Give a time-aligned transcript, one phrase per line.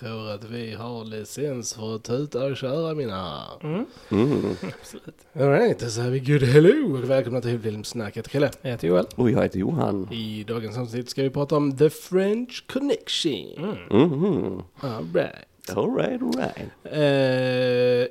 [0.00, 3.84] tror att vi har licens för att tuta och köra mina herrar.
[4.10, 4.56] Mm.
[4.80, 5.26] Absolut.
[5.34, 8.16] Alright, då säger vi good hello och välkomna till Filmsnack.
[8.16, 8.50] Jag heter Kalle.
[8.62, 9.06] Jag heter Joel.
[9.14, 10.08] Och jag heter Johan.
[10.12, 13.76] I dagens avsnitt ska vi prata om The French Connection.
[13.90, 14.62] Mhm.
[14.80, 15.47] Alright.
[15.76, 16.56] Alright, alright.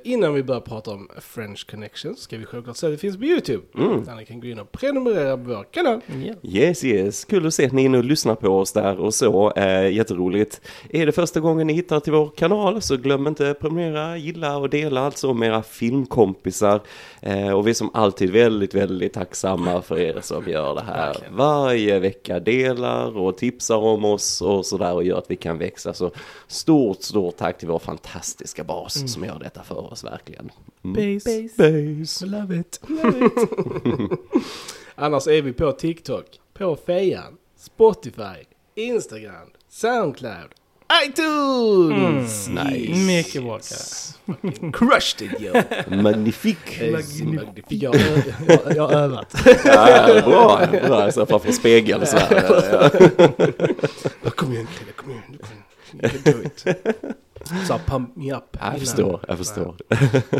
[0.02, 3.16] Eh, innan vi börjar prata om French Connection ska vi självklart säga att det finns
[3.16, 3.62] på YouTube.
[3.78, 4.04] Mm.
[4.04, 6.00] Där ni kan gå in och prenumerera på vår kanal.
[6.42, 7.24] Yes, yes.
[7.24, 9.52] Kul att se att ni är inne och lyssnar på oss där och så.
[9.52, 10.60] Eh, jätteroligt.
[10.90, 14.70] Är det första gången ni hittar till vår kanal så glöm inte prenumerera, gilla och
[14.70, 16.80] dela alltså med era filmkompisar.
[17.22, 21.06] Eh, och vi är som alltid väldigt, väldigt tacksamma för er som gör det här
[21.06, 21.36] Verkligen.
[21.36, 22.40] varje vecka.
[22.40, 25.94] Delar och tipsar om oss och sådär och gör att vi kan växa.
[25.94, 26.10] Så
[26.46, 30.50] stort, stort tack till vår fantastiska bas som gör detta för oss verkligen.
[30.84, 31.14] Mm.
[31.14, 31.48] Base.
[31.56, 32.26] Base.
[32.26, 32.80] Love it.
[32.88, 33.32] Love it.
[34.94, 40.50] Annars är vi på TikTok, på Fejan, Spotify, Instagram, Soundcloud,
[41.06, 42.48] iTunes!
[42.48, 42.94] Nice.
[43.06, 44.72] Mycket bra Kalle.
[44.72, 45.52] Crushed it yo!
[46.02, 46.80] Magnifik.
[46.92, 47.82] Magnifik.
[47.82, 49.34] Jag, har- jag, jag har övat.
[49.64, 51.12] Ja, bra, bra.
[51.12, 54.30] Så framför spegeln så här.
[54.30, 55.38] Kom igen kom igen.
[56.24, 56.64] Do it.
[57.68, 58.42] Så pump me up.
[58.60, 58.80] Jag innan.
[58.80, 59.74] förstår, jag förstår.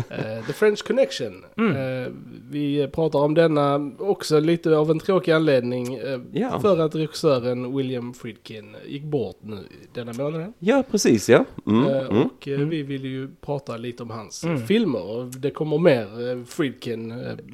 [0.09, 1.43] Eh, The French Connection.
[1.57, 2.11] Eh,
[2.51, 5.95] vi pratar om denna också lite av en tråkig anledning.
[5.95, 6.59] eh, Ja.
[6.59, 9.57] För att regissören William Friedkin gick bort nu
[9.93, 10.53] denna månaden.
[10.59, 11.45] Ja, precis ja.
[11.67, 12.21] Mm, mm.
[12.21, 15.39] Och eh, vi vill ju prata lite om hans eh, filmer.
[15.39, 17.11] Det kommer mer Friedkin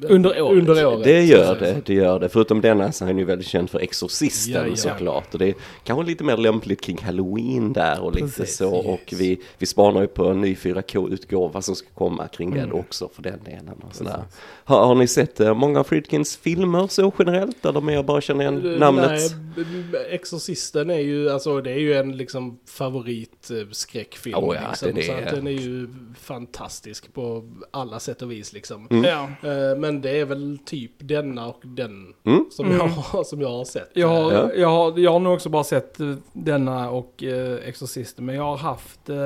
[0.08, 0.58] Under året.
[0.58, 2.28] Under året Det gör det, det gör det.
[2.28, 4.76] Förutom denna så är han ju väldigt känd för Exorcisten Ja, ja.
[4.76, 5.32] såklart.
[5.32, 8.76] Och det är kanske lite mer lämpligt kring Halloween där och lite Precis, så.
[8.76, 8.86] yes.
[8.86, 12.60] Och vi, vi spanar ju på en ny 4K-utgåva som ska komma kring Mm.
[12.60, 13.82] den också för den delen.
[13.88, 14.22] Och sådär.
[14.64, 17.64] Har, har ni sett eh, många av Friedkins filmer så generellt?
[17.66, 19.10] Eller mer bara känner igen Eh, namnet?
[19.56, 24.38] Nej, Exorcisten är ju, alltså det är ju en liksom favorit eh, skräckfilm.
[24.38, 25.24] Oh ja, liksom, det så det.
[25.28, 28.86] att den är ju fantastisk på alla sätt och vis liksom.
[28.90, 29.04] Mm.
[29.04, 29.48] Ja.
[29.50, 32.44] Eh, Men det är väl typ denna och den Mm.
[32.50, 33.90] som, jag, har- som jag har sett.
[33.94, 34.50] Jag har, Ja.
[34.56, 35.98] jag, har, jag har nog också bara sett
[36.32, 38.24] denna och eh, Exorcisten.
[38.26, 39.16] Men jag har haft eh,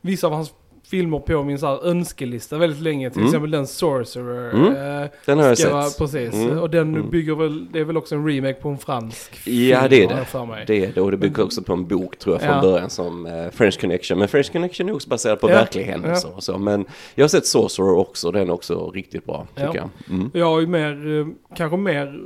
[0.00, 0.52] vissa av hans
[0.90, 3.10] filmer på min så önskelista väldigt länge.
[3.10, 3.28] Till Mm.
[3.28, 4.54] exempel den Sorcerer.
[4.54, 5.02] Mm.
[5.02, 5.98] Eh, Den har jag sett.
[5.98, 6.34] Precis.
[6.34, 6.58] Mm.
[6.58, 7.10] Och den Mm.
[7.10, 10.24] bygger väl, det är väl också en remake på en fransk Ja, det är det.
[10.24, 10.64] För mig.
[10.66, 12.60] Det är det och det bygger också på en bok tror jag från Ja.
[12.62, 14.18] början som eh, French Connection.
[14.18, 15.54] Men French Connection är också baserad på Ja.
[15.54, 16.58] verkliga händelser och så.
[16.58, 19.74] Men jag har sett Sorcerer också, den är också riktigt bra tycker Ja.
[19.74, 19.90] jag.
[20.16, 20.30] Mm.
[20.34, 21.26] Jag har ju mer, eh,
[21.56, 22.20] kanske mer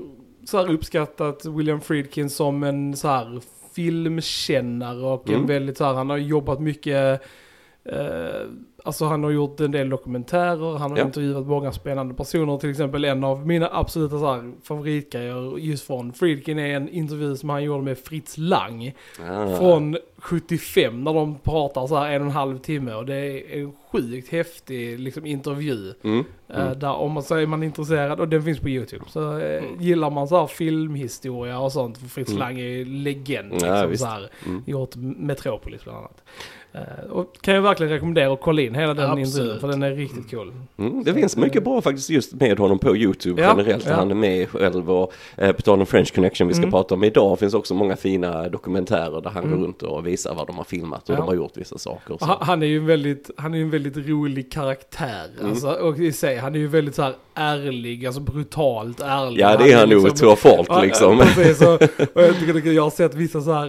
[0.45, 3.41] så här uppskattat William Friedkin som en så här
[3.75, 5.47] filmkännare och en Mm.
[5.47, 7.23] väldigt så här, han har jobbat mycket,
[7.85, 8.47] eh,
[8.85, 11.05] alltså han har gjort en del dokumentärer, han har Ja.
[11.05, 16.13] intervjuat många spännande personer, till exempel en av mina absoluta så här, favoritgrejer just från
[16.13, 18.95] Friedkin är en intervju som han gjorde med Fritz Lang
[19.31, 19.57] Ah.
[19.57, 23.61] från 75 när de pratar så här en och en halv timme och det är
[23.63, 25.93] en sjukt häftig liksom, intervju.
[26.05, 26.25] Mm.
[26.49, 29.05] Eh, Där om man säger man är intresserad, och den finns på YouTube.
[29.09, 32.39] Så eh, gillar man så här filmhistoria och sånt, för Fritz Mm.
[32.41, 33.53] Lang är ju legend.
[33.53, 34.03] Ja, Liksom, visst.
[34.03, 34.63] så här, Mm.
[34.67, 36.23] gjort Metropolis bland annat.
[36.73, 39.27] Eh, och kan jag verkligen rekommendera att kolla in hela den Absolut.
[39.29, 40.53] intervjun, för den är riktigt cool.
[40.79, 43.87] Mm, det finns mycket bra faktiskt just med honom på YouTube Ja, generellt.
[43.89, 43.95] ja.
[43.95, 46.71] Han är med själv och eh, på tal om French Connection vi ska Mm.
[46.73, 49.57] prata om idag finns också många fina dokumentärer där han Mm.
[49.59, 51.19] går runt och visar vad de har filmat och Ja.
[51.19, 52.17] de har gjort vissa saker.
[52.19, 52.25] Så.
[52.25, 55.27] Han, han är ju en väldigt, han är en väldigt rolig karaktär.
[55.41, 55.51] Mm.
[55.51, 59.41] Alltså, och i sig, han är ju väldigt så här ärlig, alltså brutalt ärlig.
[59.41, 61.19] Ja det är han nog liksom- två folk Ja, liksom.
[61.19, 61.83] Ja, precis, och,
[62.17, 63.67] och jag, tycker, jag har sett vissa så här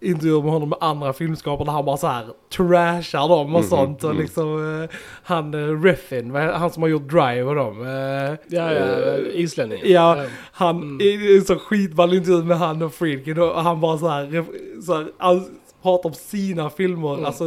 [0.00, 2.24] eh, intervjuer med honom med andra filmskapare där han bara så här
[2.56, 4.04] trashar dem och Mhm, sånt.
[4.04, 4.22] Och mm.
[4.22, 4.90] liksom eh,
[5.22, 7.80] han uh, Reffin, vad är- han som har gjort Drive och dem.
[7.82, 9.80] eh, Ja, ja, islänning.
[9.84, 11.00] Ja, han, Mm.
[11.00, 14.44] i en så skitball intervju med han och Friedkin och han bara så här,
[14.82, 15.42] så här all,
[15.84, 17.24] pratar om sina filmer, Mm.
[17.24, 17.44] alltså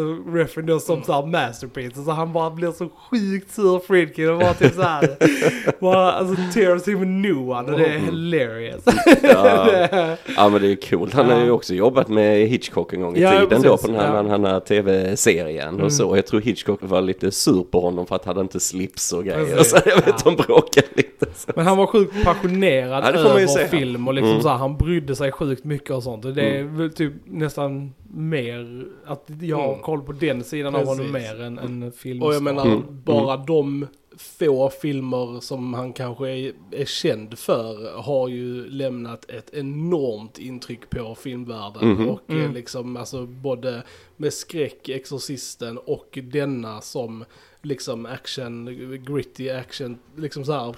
[0.63, 2.06] då som så här masterpiece.
[2.06, 5.10] Så han bara blir så sjukt sur Friedkin och bara typ så här,
[5.81, 8.84] bara alltså tears him new one och det är hilarious.
[9.24, 9.68] Ja.
[10.36, 11.13] ja men det är coolt.
[11.13, 11.51] Han har ju Ja.
[11.51, 13.81] också jobbat med Hitchcock en gång i Ja, tiden då precis.
[13.86, 14.24] på den här, Ja.
[14.24, 15.86] den här tv-serien Mm.
[15.86, 16.16] och så.
[16.16, 19.24] Jag tror Hitchcock var lite sur på honom för att han hade inte slips och
[19.24, 19.45] grejer.
[19.56, 19.69] Precis.
[19.72, 20.16] Så jag vet Ja.
[20.24, 21.25] de bråkade lite.
[21.36, 21.51] Så.
[21.56, 24.42] Men han var sjukt passionerad Ja, över film och liksom Mm.
[24.42, 26.25] så här, han brydde sig sjukt mycket och sånt.
[26.25, 26.78] Och det är Mm.
[26.78, 27.94] väl typ nästan
[28.29, 29.81] mer att jag har Mm.
[29.81, 31.31] koll på den sidan av honom Precis.
[31.38, 32.24] mer än, än film.
[32.24, 32.83] Och jag menar, Mm.
[33.06, 33.88] bara de
[34.18, 40.89] få filmer som han kanske är, är känd för har ju lämnat ett enormt intryck
[40.89, 41.89] på filmvärlden.
[41.89, 42.09] Mhm.
[42.09, 42.53] Och eh, Mm.
[42.53, 43.83] liksom, alltså både
[44.17, 47.25] med skräck, Exorcisten och denna som
[47.61, 48.65] liksom action,
[49.07, 50.75] gritty action, liksom så här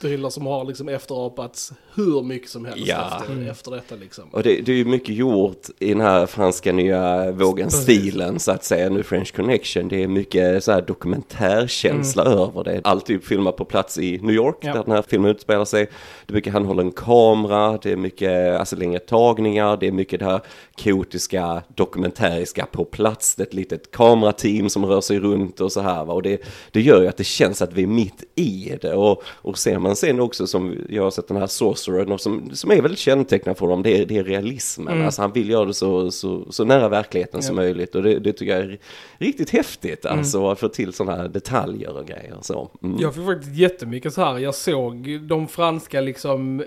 [0.00, 3.18] thriller som har liksom efterapats hur mycket som helst Ja.
[3.20, 3.48] efter, Mm.
[3.48, 4.24] efter detta liksom.
[4.30, 8.64] Och det, det är ju mycket gjort i den här franska nya vågen-stilen så att
[8.64, 9.88] säga, nu French Connection.
[9.88, 12.80] Det är mycket så här dokumentärkänsla över det.
[12.84, 14.72] Allt är filmat på plats i New York Ja.
[14.74, 15.84] där den här filmen utspelar sig.
[16.26, 20.26] Det är mycket handhållen kamera, det är mycket alltså längre tagningar, det är mycket det
[20.26, 20.40] här
[20.76, 23.34] kaotiska dokumentäriska på plats.
[23.34, 26.14] Det är ett litet kamerateam som rör sig runt och så här va.
[26.14, 28.94] Och det, det gör ju att det känns att vi är mitt i det.
[28.94, 32.50] Och, och ser man sen också som jag har sett den här Sorcerern och som,
[32.52, 34.88] som är väldigt kännetecknad för dem, det är, det är realismen.
[34.94, 35.06] Mm.
[35.06, 37.62] Alltså han vill göra det så, så, så nära verkligheten som Ja.
[37.62, 37.94] möjligt.
[37.94, 38.78] Och det, det tycker jag är
[39.18, 40.18] riktigt häftigt Mm.
[40.18, 42.36] alltså att få till sådana här detaljer och grejer.
[42.40, 42.70] Så.
[42.82, 42.96] Mm.
[43.00, 44.38] Jag fick faktiskt jättemycket så här.
[44.38, 46.62] Jag såg de franska liksom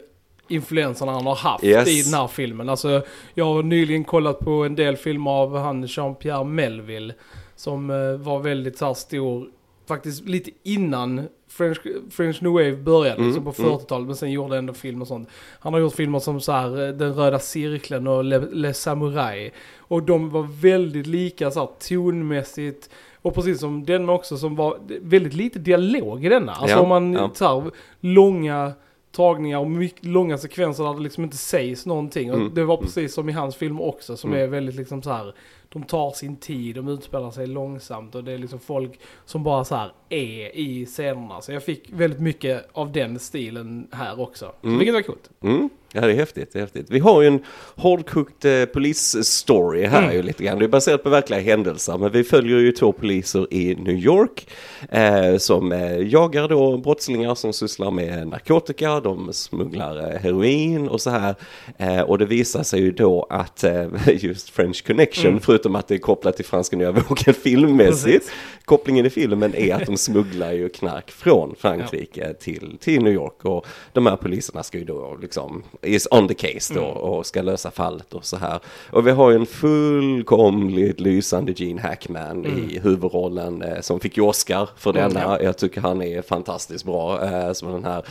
[0.50, 1.88] influenserna han har haft Yes.
[1.90, 2.70] i den här filmen.
[2.70, 3.02] Alltså,
[3.34, 7.14] jag har nyligen kollat på en del filmer av han Jean-Pierre Melville.
[7.56, 9.48] Som eh, var väldigt så här stor,
[9.88, 11.78] faktiskt lite innan French,
[12.12, 13.72] French New Wave började, Mm, liksom på mm.
[13.72, 14.08] 40-talet.
[14.08, 15.30] Men sen gjorde ändå film och sånt.
[15.60, 19.52] Han har gjort filmer som så här, eh, Den röda cirkeln och Le, Le Samurai.
[19.78, 22.90] Och de var väldigt lika så här tonmässigt.
[23.22, 26.52] Och precis som denna också som var väldigt lite dialog i denna.
[26.52, 27.28] Alltså Ja, om man ja.
[27.28, 28.74] tar långa
[29.20, 32.32] tagningar och mycket, långa sekvenser där det liksom inte sägs någonting.
[32.32, 34.44] Och Mm, det var precis som i hans film också som Mm.
[34.44, 35.34] är väldigt liksom så här.
[35.74, 39.64] De tar sin tid, de utspelar sig långsamt och det är liksom folk som bara
[39.66, 41.42] så här är i scenerna.
[41.42, 44.52] Så jag fick väldigt mycket av den stilen här också.
[44.64, 44.78] Mm.
[44.78, 45.30] Vilket var coolt.
[45.44, 45.70] Mm.
[45.94, 46.86] Ja, det är häftigt, det är häftigt.
[46.90, 47.44] Vi har ju en
[47.76, 50.16] hårdkokt eh, polisstory här Mm.
[50.16, 50.60] ju lite grann.
[50.60, 54.48] Det är baserat på verkliga händelser, men vi följer ju två poliser i New York
[54.90, 61.02] eh, som eh, jagar då brottslingar som sysslar med narkotika, de smugglar eh, heroin och
[61.02, 61.36] så här.
[61.78, 65.40] Eh, och det visar sig ju då att eh, just French Connection, Mm.
[65.60, 68.32] Förutom att det är kopplat till franska nya vågen filmmässigt, Precis.
[68.66, 73.46] kopplingen i filmen är att de smugglar ju knark från Frankrike till, till New York
[73.46, 77.42] och de här poliserna ska ju då liksom, is on the case då och ska
[77.42, 78.60] lösa fallet och så här.
[78.92, 84.24] Och vi har ju en fullkomligt lysande Gene Hackman i huvudrollen eh, som fick ju
[84.24, 85.42] Oscar för Mm, denna.
[85.42, 88.04] Jag tycker han är fantastiskt bra eh, som den här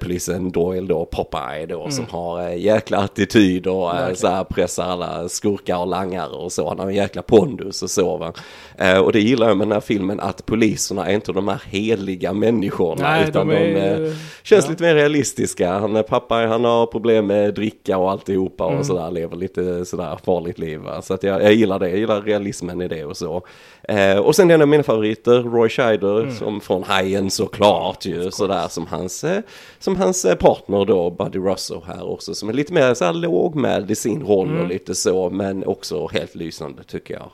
[0.00, 4.84] polisen Doyle då, Popeye då, som har eh, jäkla attityd och eh, så här pressar
[4.84, 6.68] alla skurkar och langare och så.
[6.68, 8.32] Han har en jäkla pondus och så va.
[8.78, 11.62] Eh, och det gillar jag med den här filmen att poliserna är inte de här
[11.66, 14.06] heliga människorna Nej, utan de de, är...
[14.06, 14.70] eh, känns ja.
[14.70, 15.72] lite mer realistiska.
[15.78, 18.84] Han är pappa, han har problem med dricka och alltihopa och Mm.
[18.84, 20.78] sådär, lever lite sådär farligt liv.
[20.80, 21.02] Va?
[21.02, 23.42] Så att jag, jag gillar det, jag gillar realismen i det och så.
[23.82, 26.34] Eh, och sen en av mina favoriter, Roy Scheider, Mm.
[26.34, 29.40] som från Hajen såklart ju, sådär som hans, eh,
[29.78, 33.90] som hans eh, partner då, Buddy Russo här också, som är lite mer såhär lågmäld
[33.90, 34.60] i sin roll Mm.
[34.62, 37.30] och lite så, men också helt lysande tycker jag.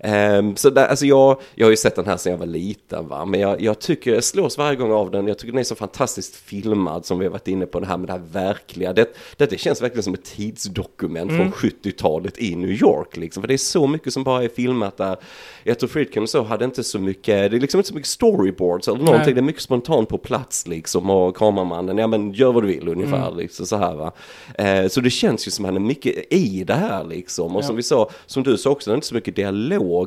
[0.00, 3.08] Ehm, så där, alltså jag, jag har ju sett den här sedan jag var liten
[3.08, 5.64] va, men jag, jag tycker, jag slås varje gång av den, jag tycker den är
[5.64, 8.92] så fantastiskt filmad som vi har varit inne på det här med det här verkliga.
[8.92, 9.06] Det,
[9.36, 13.58] det känns verkligen som ett tidsdokument från 70-talet i New York liksom, för det är
[13.58, 15.16] så mycket som bara är filmat där.
[15.64, 18.08] Jag tror Friedkin och så hade inte så mycket, det är liksom inte så mycket
[18.08, 19.34] storyboards eller någonting, Nej.
[19.34, 22.88] det är mycket spontant på plats liksom och kameramannen, ja men gör vad du vill
[22.88, 23.36] ungefär Mm.
[23.38, 24.12] liksom så här va.
[24.58, 27.62] Eh, så det känns ju som att han är mycket i det här liksom och
[27.62, 27.66] Ja.
[27.66, 29.57] som vi sa, som du sa också, det är inte så mycket dialog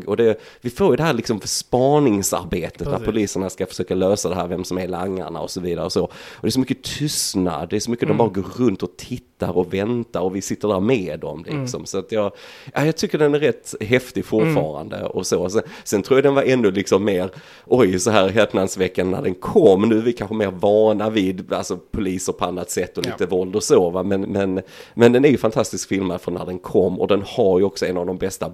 [0.08, 3.06] och det, vi får ju det här liksom spaningsarbetet när Precis.
[3.06, 6.04] poliserna ska försöka lösa det här, vem som är langarna och så vidare och så.
[6.04, 8.18] Och det är så mycket tystnad, det är så mycket Mm.
[8.18, 11.62] de bara går runt och tittar och väntar och vi sitter där med dem Mm.
[11.62, 11.86] liksom.
[11.86, 12.32] Så att jag,
[12.74, 15.50] ja, jag tycker den är rätt häftig fortfarande och så.
[15.50, 17.30] Sen, sen tror jag den var ännu liksom mer,
[17.66, 19.82] oj så här häpnadsväckande när den kom.
[19.90, 23.12] Nu är vi kanske mer vana vid alltså, poliser på annat sätt och Ja.
[23.12, 24.04] lite våld och så va.
[24.04, 24.62] Men, men,
[24.94, 27.86] men den är ju fantastiskt filmad från när den kom och den har ju också
[27.86, 28.50] en av de bästa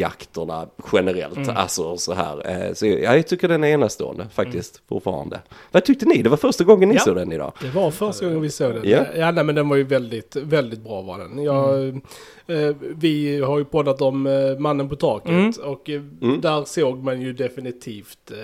[0.00, 1.36] biljakterna generellt.
[1.36, 1.56] Mm.
[1.56, 2.50] Alltså så här.
[2.68, 5.40] Eh, Så ja, jag tycker den är enastående faktiskt fortfarande.
[5.72, 6.22] Vad tyckte ni?
[6.22, 7.00] Det var första gången ni Ja.
[7.00, 7.52] såg den idag.
[7.62, 8.88] Det var första gången vi såg den.
[8.90, 8.98] Ja.
[9.16, 11.42] Ja, nej, men den var ju väldigt, väldigt bra var den.
[11.42, 15.52] Jag, eh, vi har ju poddat om eh, Mannen på taket Mm.
[15.64, 16.40] och eh, Mm.
[16.40, 18.36] där såg man ju definitivt eh,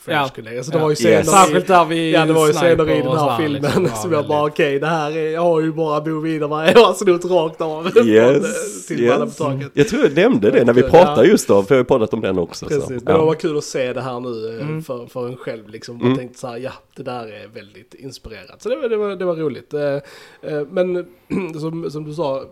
[0.00, 0.28] French Ja.
[0.34, 0.56] Connection.
[0.58, 0.82] Alltså det Ja.
[0.84, 0.98] var ju Yes.
[0.98, 3.88] scener Särskilt där vi Ja det var ju scener i den så här filmen liksom,
[4.02, 6.94] som jag bara okej det här är, jag har ju bara Bo Widerberg jag har
[6.94, 9.38] snott rakt av Yes, till Mannen yes.
[9.38, 9.70] på taket.
[9.74, 11.04] Jag tror jag nämnde det när vi Ja.
[11.04, 12.66] pratade just då, för jag har ju poddat om den också.
[12.66, 12.92] Precis, så.
[12.92, 13.18] men Ja.
[13.18, 14.82] det var kul att se det här nu eh, Mm.
[14.82, 15.96] för, för en själv liksom.
[15.96, 16.08] Mm.
[16.08, 18.62] Man tänkte så här, ja det där är väldigt inspirerat.
[18.62, 19.74] Så det var, det var, det var roligt.
[19.74, 19.82] Eh,
[20.42, 21.06] eh, Men
[21.60, 22.44] som, som du sa,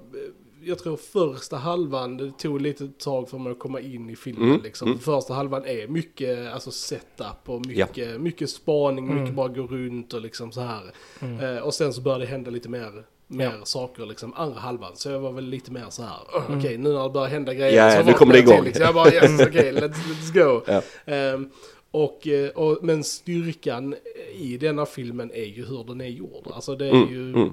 [0.65, 4.49] jag tror första halvan, det tog lite tag för mig att komma in i filmen
[4.49, 4.89] Mm, liksom.
[4.89, 4.99] mm.
[5.01, 9.35] Första halvan är mycket alltså setup och mycket, mycket spaning, mycket Mm.
[9.35, 10.81] bara gå runt och liksom så här.
[11.21, 11.57] Mm.
[11.57, 14.93] Eh, och sen så började det hända lite mer, mer saker liksom andra halvan.
[14.97, 17.55] Så jag var väl lite mer så här, "Åh, okej nu när det börjar hända
[17.55, 18.65] grejer Ja, så nu kommer det till, igång.
[18.65, 18.85] Liksom.
[18.85, 20.63] Jag bara yes, okej, let's, let's go.
[20.67, 20.83] Ja.
[21.15, 21.51] Ehm,
[21.91, 23.95] Och, eh, och, men styrkan
[24.39, 26.47] i denna filmen är ju hur den är gjord.
[26.55, 27.51] Alltså det är Mm, ju, mm.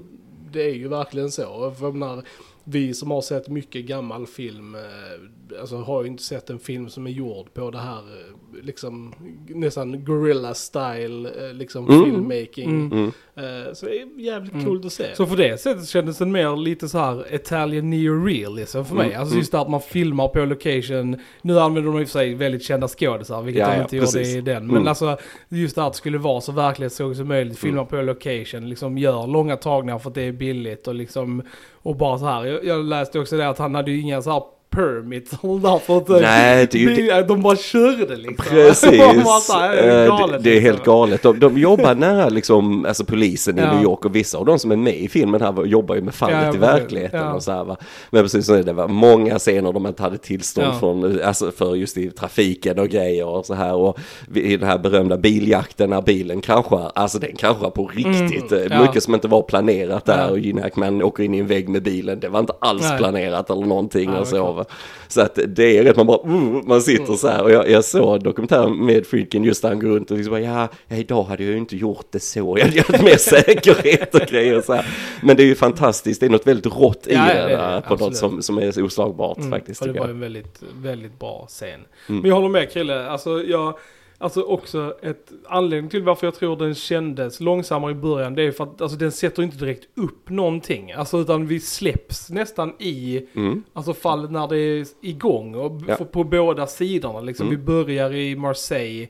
[0.52, 1.74] det är ju verkligen så.
[1.78, 2.22] För menar,
[2.68, 6.88] vi som har sett mycket gammal film, eh, alltså har ju inte sett en film
[6.88, 9.14] som är gjord på det här, eh, liksom
[9.48, 12.04] nästan gorilla style, eh, liksom Mm.
[12.04, 12.70] filmmaking.
[12.70, 12.92] Mm.
[12.92, 13.74] Mm.
[13.74, 14.64] Så det är jävligt Mm.
[14.64, 15.14] coolt att se.
[15.16, 19.06] Så för det sättet kändes den mer lite så här Italian neorealism för mig.
[19.06, 19.38] Mm, Alltså mm.
[19.40, 21.16] just det att man filmar på location.
[21.42, 23.96] Nu använder de i och för sig väldigt kända skådisar, vilket Ja, de ja, inte
[23.96, 24.36] gjorde precis.
[24.36, 24.66] i den.
[24.66, 24.88] Men Mm.
[24.88, 25.18] alltså
[25.48, 27.58] just det att det skulle vara så verklighetstroget som möjligt.
[27.58, 31.42] Filma på location, liksom gör långa tagningar för att det är billigt och liksom
[31.86, 32.44] och bara så här.
[32.44, 34.42] Jag, jag läste också det att han hade ju inga så här
[34.76, 38.46] permits och där för att Nej, det är ju det, de bara körde liksom.
[38.50, 38.90] Precis,
[39.46, 40.64] så här, Eh, är det, galet, det är liksom.
[40.72, 41.22] helt galet.
[41.22, 43.72] De, de jobbar nära liksom, alltså polisen i Ja.
[43.74, 46.14] New York och vissa av de som är med i filmen här jobbar ju med
[46.14, 47.32] fallet Ja, i verkligheten Ja.
[47.34, 47.76] och så här va.
[48.10, 50.78] Men precis är det var många scener de inte hade tillstånd Ja.
[50.78, 53.98] från, alltså för just i trafiken och grejer och så här och
[54.34, 58.52] i den här berömda biljakten när bilen kraschar, alltså den kraschar på riktigt.
[58.52, 58.82] Mm, Eh, ja.
[58.82, 61.82] Mycket som inte var planerat där och Gene Hackman åker in i en vägg med
[61.82, 62.98] bilen, det var inte alls Nej.
[62.98, 64.52] planerat eller någonting och så.
[64.52, 64.64] va.
[65.08, 67.16] Så att det är rätt, man bara, uh, man sitter Mm.
[67.16, 70.16] så här och jag, jag såg dokumentären med Friedkin just där han går runt och
[70.16, 73.16] liksom bara, ja, idag hade jag ju inte gjort det så, jag hade gjort mer
[73.16, 74.86] säkerhet och grejer så här.
[75.22, 77.48] Men det är ju fantastiskt, det är något väldigt rått i Ja, det det är
[77.48, 78.16] där, det, på något absolut.
[78.16, 79.82] som, som är oslagbart Mm, faktiskt.
[79.82, 81.68] Och det var en väldigt, väldigt bra scen.
[82.08, 82.20] Mm.
[82.20, 83.74] Men jag håller med Krille, alltså jag,
[84.18, 88.52] alltså också ett anledning till varför jag tror den kändes långsammare i början, det är
[88.52, 90.92] för att alltså, den sätter inte direkt upp någonting.
[90.92, 93.62] Alltså utan vi släpps nästan i, Mm.
[93.72, 95.96] alltså fallet när det är igång och Ja.
[96.04, 97.46] på, båda sidorna liksom.
[97.46, 97.58] Mm.
[97.60, 99.08] Vi börjar i Marseille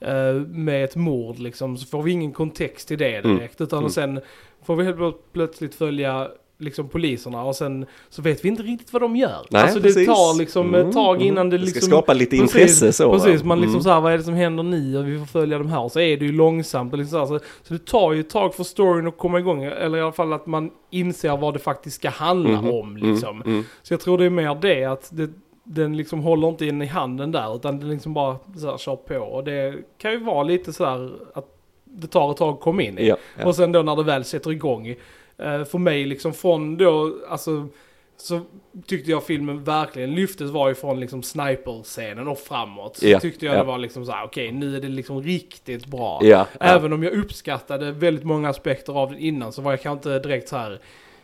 [0.00, 3.36] eh, med ett mord liksom, så får vi ingen kontext till det Mm.
[3.36, 3.60] direkt.
[3.60, 3.86] Utan Mm.
[3.86, 4.20] och sen
[4.64, 6.28] får vi helt plötsligt följa
[6.60, 9.46] liksom poliserna och sen så vet vi inte riktigt vad de gör.
[9.50, 10.06] Nej, alltså det precis.
[10.06, 11.28] tar liksom ett Mm, tag mm.
[11.28, 11.90] innan det Det ska liksom...
[11.90, 13.12] skapa lite Precis, intresse så.
[13.12, 13.82] Precis, man liksom Mm.
[13.82, 15.80] så här, vad är det som händer nu och vi får följa de här.
[15.82, 18.20] Och så är det ju långsamt och liksom så, här, så, så det tar ju
[18.20, 19.64] ett tag för storyn att komma igång.
[19.64, 22.70] Eller i alla fall att man inser vad det faktiskt ska handla Mhm.
[22.70, 23.36] om liksom.
[23.42, 23.64] Mm, mm.
[23.82, 25.30] Så jag tror det är mer det att det,
[25.64, 28.96] den liksom håller inte in i handen där utan den liksom bara så här, kör
[28.96, 29.14] på.
[29.18, 32.82] Och det kan ju vara lite så här att det tar ett tag att komma
[32.82, 33.06] in i.
[33.08, 33.46] Ja, ja.
[33.46, 34.94] Och sen då när det väl sätter igång.
[35.38, 37.68] Eh, för mig liksom från då, alltså
[38.16, 38.40] så
[38.86, 42.96] tyckte jag filmen verkligen lyftes var ju från liksom sniper-scenen och framåt.
[42.96, 43.58] Så Ja, tyckte jag ja.
[43.58, 46.20] det var liksom så här, okej nu är det liksom riktigt bra.
[46.22, 46.46] Ja.
[46.60, 50.28] Även om jag uppskattade väldigt många aspekter av den innan så var jag kanske inte
[50.28, 50.80] direkt så här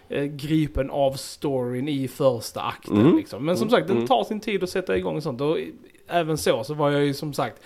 [0.08, 3.00] eh, gripen av storyn i första akten.
[3.00, 3.16] Mm.
[3.16, 3.44] Liksom.
[3.44, 4.08] Men som sagt, den Mm.
[4.08, 5.40] tar sin tid att sätta igång och sånt.
[5.40, 5.58] Och
[6.08, 7.62] även så så var jag ju som sagt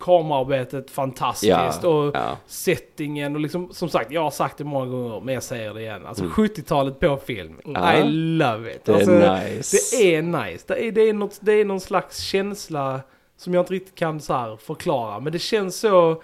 [0.00, 1.50] kamerarbetet fantastiskt
[1.82, 2.36] Ja, och ja.
[2.46, 5.80] settingen och liksom som sagt, jag har sagt det många gånger men jag säger det
[5.80, 6.06] igen.
[6.06, 6.34] Alltså Mm.
[6.34, 7.54] 70-talet på film.
[7.64, 7.94] Ja.
[7.94, 8.84] I love it.
[8.84, 9.76] Det Alltså, är nice.
[9.96, 10.64] det är nice.
[10.68, 13.00] Det är, det, är något, det är någon slags känsla
[13.36, 15.20] som jag inte riktigt kan så förklara.
[15.20, 16.22] Men det känns så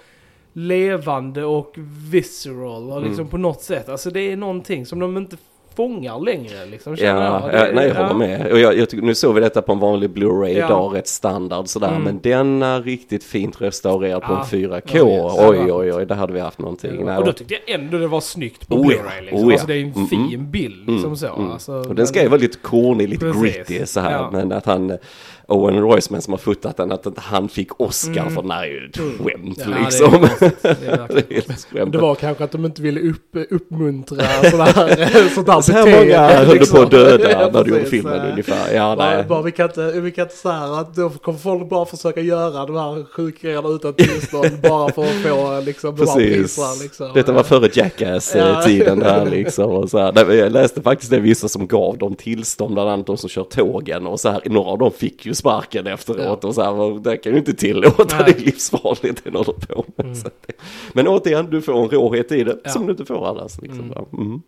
[0.53, 1.75] levande och
[2.11, 3.31] visceral och liksom Mm.
[3.31, 3.89] på något sätt.
[3.89, 5.37] Alltså det är någonting som de inte
[5.77, 6.97] fångar längre liksom.
[6.99, 7.51] Ja, jag.
[7.53, 8.53] Det- ja, nej jag håller med.
[8.53, 10.67] Och jag, jag nu såg vi detta på en vanlig Blu-ray Ja.
[10.67, 11.89] idag, rätt standard sådär.
[11.89, 12.03] Mm.
[12.03, 14.39] Men den är riktigt fint restaurerad på Ja.
[14.41, 14.99] en 4K.
[14.99, 17.05] Ja, oj, oj, oj, där hade vi haft någonting.
[17.05, 19.39] Nej, Och då tyckte jag ändå det var snyggt på Oh Blu-ray liksom.
[19.49, 19.53] oh.
[19.53, 20.51] Alltså det är en Mm, fin mm.
[20.51, 21.35] bild liksom så.
[21.37, 21.51] mm.
[21.51, 23.43] Alltså, och men- den ska ju vara lite corny, lite Precis.
[23.69, 24.31] gritty så här.
[24.33, 24.99] Men att han,
[25.49, 28.35] Owen Royceman som har fotat den, att inte han fick Oscar Mm.
[28.35, 29.19] för den här är ju ett Mm.
[29.19, 30.11] skämt Ja, det är liksom.
[30.63, 31.93] Det är Det är verkligen helt skämt.
[31.93, 34.17] Det var kanske att de inte ville upp, uppmuntra
[34.51, 36.77] sådär, sånt där Så här många höll du liksom.
[36.77, 38.75] på att döda Ja, när du gjorde filmen ungefär.
[38.75, 39.25] Ja, Bara, nej.
[39.29, 42.21] bara, vi kan inte, vi kan inte så här att då kommer folk bara försöka
[42.21, 46.17] göra de här sjukgrejerna utan tillstånd bara för att få liksom här Precis.
[46.57, 47.11] priserna liksom.
[47.15, 47.83] Detta var före Ja.
[47.85, 49.71] Jackass-tiden där liksom.
[49.71, 50.33] Och så här.
[50.33, 54.07] Jag läste faktiskt det vissa som gav dem tillstånd, bland annat de som kör tågen
[54.07, 54.41] och så här.
[54.45, 56.49] Några av dem fick ju sparken efteråt Ja.
[56.49, 56.73] och så här.
[56.73, 58.25] "Vad- Det kan ju inte tillåta, Nej.
[58.27, 60.07] det är livsfarligt det ni håller på med.
[60.47, 60.53] Det-
[60.93, 62.71] Men återigen, du får en råhet i det Ja.
[62.71, 63.59] som du inte får annars.
[63.63, 63.93] Liksom.
[64.13, 64.43] Mm.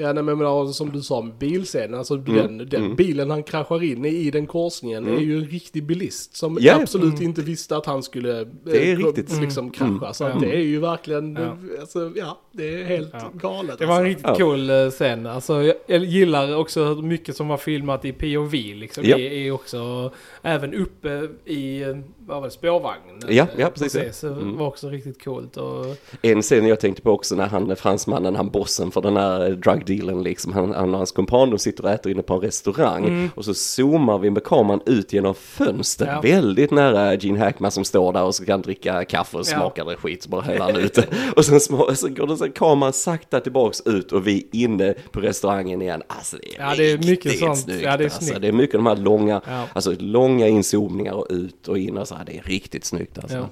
[0.00, 2.96] Ja nej men men som du sa med bilscenen, alltså Mm, den, den mm.
[2.96, 5.16] bilen han kraschar in i, i den korsningen Mm.
[5.16, 6.80] är ju en riktig bilist som Ja.
[6.82, 7.22] absolut Mm.
[7.22, 9.40] inte visste att han skulle eh, Det är riktigt.
[9.40, 9.90] liksom krascha.
[10.02, 10.14] Mm.
[10.14, 11.56] Så det är ju verkligen, Ja.
[11.80, 13.30] alltså ja, det är helt Ja.
[13.34, 13.78] galet.
[13.78, 14.08] Det var en alltså.
[14.08, 14.34] riktigt Ja.
[14.44, 15.26] cool eh, scen.
[15.26, 19.04] Alltså, jag, gillar också hur mycket som var filmat i POV liksom.
[19.06, 19.16] Ja.
[19.16, 20.10] Det är också
[20.42, 23.22] även uppe i, eh, vad var det, spårvagnen?
[23.28, 24.28] Ja, ja, precis, ja.
[24.28, 24.56] Det Mm.
[24.56, 25.56] var också riktigt coolt.
[25.56, 25.86] Och,
[26.22, 29.84] En scen jag tänkte på också när han, fransmannen, han bossen för den här drug
[29.98, 33.04] dealen liksom, han, han och hans kompan, de sitter och äter inne på en restaurang
[33.04, 33.30] Mm.
[33.34, 36.20] och så zoomar vi med kameran ut genom fönstret, Ja.
[36.20, 39.56] väldigt nära Gene Hackman som står där och så kan dricka kaffe och Ja.
[39.58, 40.98] smakar det skit, så bara häller han ut.
[41.36, 45.20] Och sen sma- så går det så kameran sakta tillbaks ut och vi inne på
[45.20, 46.02] restaurangen igen.
[46.06, 47.58] Alltså det är Ja, det är mycket sånt.
[47.58, 47.82] snyggt.
[47.82, 48.38] Ja, det är alltså.
[48.38, 49.64] det är mycket de här långa, Ja.
[49.72, 53.36] alltså långa inzoomningar och ut och in och så här, det är riktigt snyggt alltså.
[53.36, 53.48] Ja.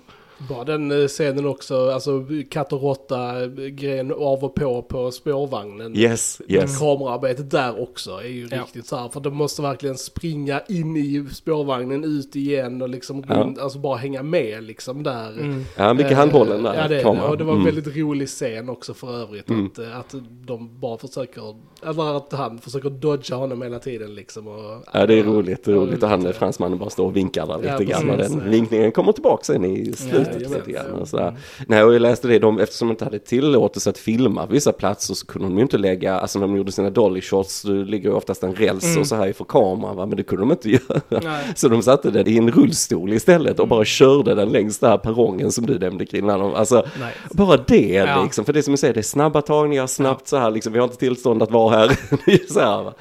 [0.48, 5.10] Bara den eh, scenen också, alltså katt och råtta eh, grejen av och på på
[5.10, 5.96] spårvagnen.
[5.96, 6.78] Yes, yes.
[6.78, 8.56] Kameraarbetet där också är ju Ja.
[8.62, 13.22] riktigt så här, för de måste verkligen springa in i spårvagnen, ut igen och liksom
[13.22, 15.28] runt, alltså bara hänga med liksom där.
[15.32, 15.64] Mm.
[15.76, 16.74] Ja, mycket Eh, handbollen där.
[16.74, 17.30] Ja, det är kameran.
[17.30, 17.74] Och det var en Mm.
[17.74, 19.50] väldigt rolig scen också för övrigt.
[19.50, 19.66] Mm.
[19.66, 20.14] Att, att
[20.46, 21.54] de bara försöker,
[21.86, 24.48] eller att han försöker dodga honom hela tiden liksom.
[24.48, 26.02] Och, Ja, det är roligt, det är Ja, roligt.
[26.02, 28.18] Och han, riktigt, fransmannen, bara står och vinkar där lite Ja, grann.
[28.18, 30.58] Den vinkningen kommer tillbaka sen i slutet jajamän.
[30.58, 30.92] lite grann.
[30.92, 31.36] Och sådär.
[31.66, 35.14] Nej, och jag läste det, de, eftersom de inte hade tillåtelse att filma vissa platser
[35.14, 38.08] så kunde de ju inte lägga, alltså när de gjorde sina dolly shots, då ligger
[38.10, 39.00] ju oftast en räls Mm.
[39.00, 40.06] och så här för kameran, va?
[40.06, 41.00] men det kunde de inte göra.
[41.08, 41.44] Nej.
[41.56, 44.98] Så de satte den i en rullstol istället och bara körde den längs den här
[44.98, 46.28] perrongen som du nämnde kring.
[46.30, 47.12] Alltså, Nej.
[47.30, 48.22] bara det Ja.
[48.22, 50.78] liksom, för det som jag säger, det är snabba tagningar, snabbt så här liksom, vi
[50.78, 51.88] har inte tillstånd att vara här.
[52.52, 52.94] Så, här va?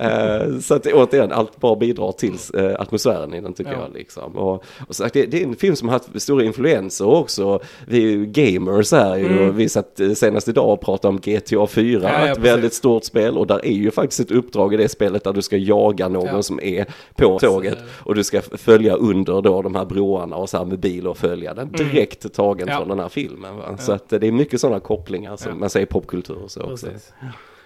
[0.00, 3.78] Eh, så att återigen, allt bara bidrar till eh, atmosfären i den tycker Ja.
[3.86, 4.36] jag liksom.
[4.36, 7.60] Och, och sagt, det, det är en film som har haft stora influenser också.
[7.86, 9.48] Vi är ju gamers här ju, Mm.
[9.48, 12.74] och vi satt eh, senast idag och pratade om GTA 4, Ja, ja, ett väldigt
[12.74, 15.56] stort spel och där är ju faktiskt ett uppdrag i det spelet där du ska
[15.56, 16.42] jaga någon Ja.
[16.42, 16.86] som är
[17.16, 20.78] på tåget och du ska följa under då de här broarna och så här med
[20.78, 22.72] bil och följa den direkt tagen Mm.
[22.72, 22.78] Ja.
[22.78, 23.56] från den här filmen.
[23.56, 23.76] Va?
[23.78, 25.56] Så att eh, det är mycket sådana kopplingar som Ja.
[25.58, 26.86] man säger i popkultur och så också.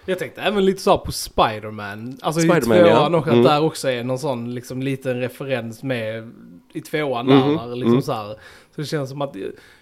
[0.09, 2.17] Jag tänkte även lite så på Spider-Man.
[2.21, 2.95] Alltså Spider-Man, i ja.
[2.95, 3.41] tvåan också, Mm.
[3.45, 6.31] att där också är någon sån liksom liten referens med
[6.73, 7.67] i tvåan Mhm, där.
[7.67, 8.01] där liksom mm.
[8.01, 8.27] så, här.
[8.75, 9.35] så det känns som att,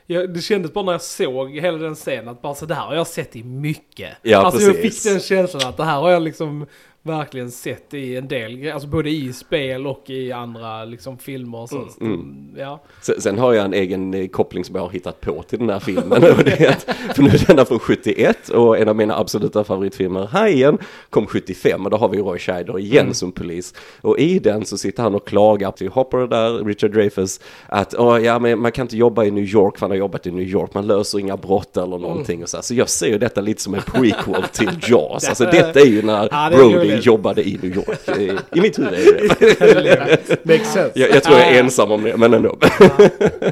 [0.05, 2.85] jag, det kändes bara när jag såg hela den scenen att bara så det här
[2.85, 4.13] har jag sett i mycket.
[4.21, 5.03] Ja, alltså jag precis.
[5.03, 6.65] fick den känslan att det här har jag liksom
[7.05, 11.75] verkligen sett i en del alltså både i spel och i andra liksom filmer så.
[12.01, 12.49] Mm, mm.
[12.57, 12.81] Ja.
[13.01, 15.69] Sen, sen har jag en egen eh, koppling som jag har hittat på till den
[15.69, 16.11] här filmen.
[16.37, 16.83] Och det är att,
[17.15, 20.77] för nu är den från 71 och en av mina absoluta favoritfilmer, Hajen,
[21.09, 23.13] kom 75 och då har vi Roy Scheider igen Mm.
[23.13, 23.73] som polis.
[24.01, 28.19] Och i den så sitter han och klagar till Hopper där, Richard Dreyfuss, att "Åh,
[28.19, 30.47] ja, men man kan inte jobba i New York för han har jobbat i New
[30.47, 32.57] York, man löser inga brott eller någonting och så.
[32.57, 32.61] här.
[32.61, 35.29] Så jag ser ju detta lite som en prequel till Jaws.
[35.29, 37.05] Alltså detta är ju när Brody roligt.
[37.05, 38.17] jobbade i New York.
[38.17, 38.93] I, i mitt huvud
[39.61, 40.45] är det.
[40.45, 40.91] Makes sense.
[40.99, 42.57] Jag, jag tror jag är ensam om det, men ändå.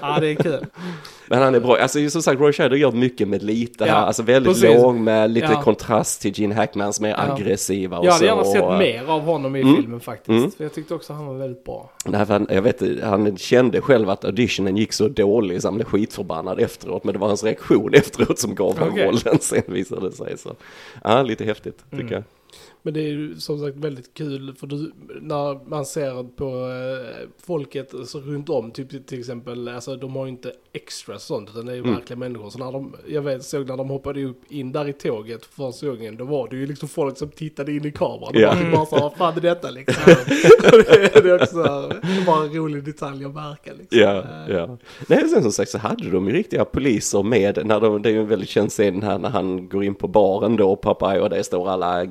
[0.01, 0.65] ja, det är kul.
[1.27, 1.77] Men han är bra.
[1.77, 4.05] Alltså som sagt, Roy Scheider gör mycket med lite Ja, här.
[4.05, 4.81] Alltså väldigt precis.
[4.81, 5.61] lång med lite Ja.
[5.61, 7.33] kontrast till Gene Hackmans mer Ja.
[7.33, 8.17] aggressiva och Jag så.
[8.17, 9.75] hade gärna sett mer av honom i Mm.
[9.75, 10.29] filmen faktiskt.
[10.29, 10.51] Mm.
[10.51, 11.91] För jag tyckte också han var väldigt bra.
[12.05, 15.85] Nej, han, jag vet, han kände själv att auditionen gick så dålig så han blev
[15.85, 17.03] skitförbannad efteråt.
[17.03, 19.05] Men det var hans reaktion efteråt som gav honom Okej.
[19.05, 20.37] rollen sen visade det sig.
[20.37, 20.55] Så.
[21.03, 22.13] Ja, lite häftigt tycker Mm.
[22.13, 22.23] jag.
[22.85, 24.91] Men det är ju som sagt väldigt kul för du,
[25.21, 30.25] när man ser på eh, folket alltså, runt om, typ till exempel, alltså de har
[30.25, 31.95] ju inte extra sånt utan det är ju Mm.
[31.95, 32.49] verkliga människor.
[32.49, 35.71] Så när de, jag vet, såg när de hoppade upp in där i tåget för
[35.71, 38.23] första gången, då var det ju liksom folk som tittade in i kameran.
[38.23, 40.03] Och bara, bara så, vad fan är detta liksom?
[40.71, 41.55] Det, det är också
[42.25, 43.99] bara en rolig detalj att märka liksom.
[43.99, 44.77] Ja, Eh, ja.
[45.07, 48.13] Nej, sen som sagt så hade de ju riktiga poliser med, när de, det är
[48.13, 51.29] ju en väldigt känd scen här när han går in på baren då, Popeye, och
[51.29, 52.05] där står alla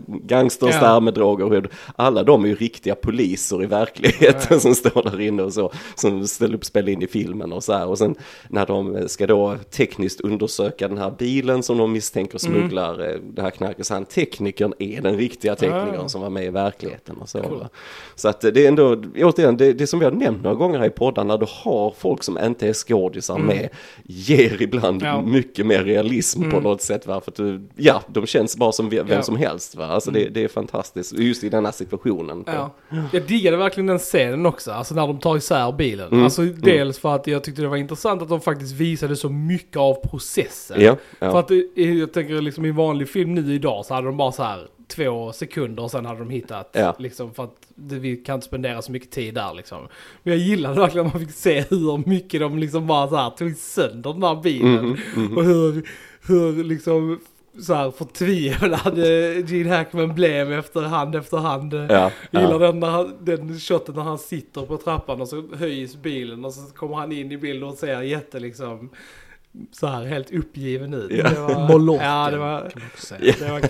[0.66, 0.92] gangsters Ja.
[0.94, 1.66] där med droger och hud.
[1.96, 6.26] Alla de är ju riktiga poliser i verkligheten som står där inne och så, som
[6.28, 7.86] ställer upp spel in i filmen och så här.
[7.88, 8.14] Och sen
[8.48, 13.42] när de ska då tekniskt undersöka den här bilen som de misstänker smugglar eh, det
[13.42, 16.08] här knarket, så han teknikern är den riktiga teknikern Ah.
[16.08, 17.42] som var med i verkligheten och så.
[17.42, 17.66] Cool.
[18.14, 20.86] Så att det är ändå, återigen, det, det som vi har nämnt några gånger här
[20.86, 23.68] i podden, när du har folk som inte är skådisar med,
[24.04, 25.22] ger ibland Ja.
[25.22, 27.06] mycket mer realism på något sätt.
[27.06, 27.20] Va?
[27.20, 29.22] För att du, ja, de känns bara som vem Ja.
[29.22, 29.74] som helst.
[29.76, 29.86] Va?
[29.86, 32.44] Alltså det, det är fantastiskt, just i den här situationen.
[32.46, 32.70] Ja.
[33.12, 36.08] Jag diggade verkligen den scenen också, alltså när de tar isär bilen.
[36.12, 36.24] Mm.
[36.24, 39.76] Alltså dels för att jag tyckte det var intressant att de faktiskt visade så mycket
[39.76, 40.80] av processen.
[40.80, 41.38] Ja, För ja.
[41.38, 44.42] att det, jag tänker liksom i vanlig film nu idag så hade de bara så
[44.42, 46.70] här två sekunder och sen hade de hittat.
[46.72, 46.94] Ja.
[46.98, 49.88] Liksom för att det, vi kan inte spendera så mycket tid där liksom.
[50.22, 53.30] Men jag gillade verkligen att man fick se hur mycket de liksom bara så här
[53.30, 54.86] tog sönder den här bilen.
[54.86, 55.36] Mhm, mhm.
[55.36, 55.88] Och hur,
[56.26, 57.20] hur liksom
[57.60, 61.74] så här förtvivlad eh, Gene Hackman blev efter hand efter hand.
[61.74, 62.66] Ja, Jag gillar ja.
[62.66, 66.54] den, när han, den shoten när han sitter på trappan och så höjs bilen och
[66.54, 68.90] så kommer han in i bilden och ser jätte liksom
[69.72, 71.10] så här helt uppgiven ut.
[71.10, 71.28] Ja.
[71.30, 73.34] Det var, ja, det var, kan man också säga.
[73.38, 73.60] det var.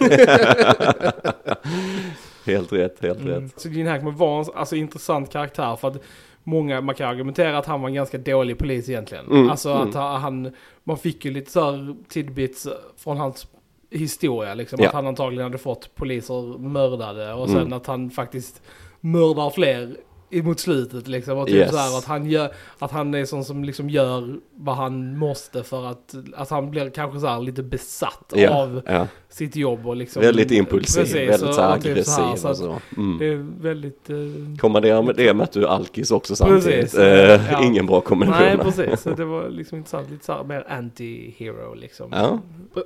[2.47, 3.33] Helt rätt, helt Mm.
[3.42, 3.61] rätt.
[3.61, 6.03] Så Gene Hackman var en alltså, intressant karaktär för att
[6.45, 9.27] många, man kan argumentera att han var en ganska dålig polis egentligen.
[9.27, 10.53] Mm, Alltså att han,
[10.85, 13.47] man fick ju lite så här tidbits från hans
[13.93, 14.79] historia liksom.
[14.83, 14.89] Ja.
[14.89, 17.73] Att han antagligen hade fått poliser mördade och sen Mm.
[17.73, 18.63] att han faktiskt
[19.01, 19.97] mördar fler
[20.33, 21.38] emot slutet liksom.
[21.38, 21.71] Och typ Yes.
[21.71, 25.62] så här att han gör, att han är sån som liksom gör vad han måste
[25.62, 29.07] för att, att han blir kanske så här lite besatt Ja, av ja.
[29.29, 30.23] sitt jobb och liksom.
[30.23, 32.79] Väldigt impulsiv, Precis, väldigt och- så här och typ aggressiv här, så och att så.
[32.97, 33.18] Mm.
[33.18, 34.11] Det är väldigt...
[34.11, 34.16] Eh,
[34.61, 36.81] Kommandera med det med att du är alkis också samtidigt.
[36.81, 37.64] Precis, Eh, ja.
[37.64, 38.47] Ingen bra kombination.
[38.47, 39.01] nej, precis.
[39.03, 40.11] Så det var liksom intressant.
[40.11, 42.09] Lite så här mer anti-hero liksom.
[42.12, 42.38] Ja,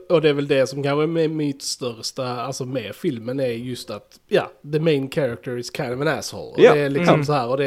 [0.08, 3.46] Och det är väl det som kanske är med mitt största, alltså med filmen är
[3.46, 6.42] just att, ja, the main character is kind of an asshole.
[6.52, 6.74] Och Ja.
[6.74, 7.24] Det är liksom Mm.
[7.26, 7.66] så här och det